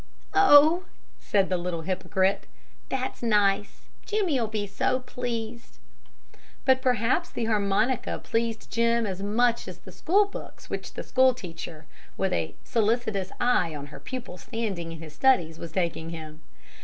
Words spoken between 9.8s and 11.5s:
schoolbooks which the school